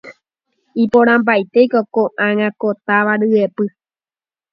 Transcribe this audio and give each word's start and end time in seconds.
iporãmbaitéko 0.83 1.79
ko'ág̃a 1.93 2.49
ko 2.61 2.67
táva 2.85 3.13
ryepy. 3.21 3.65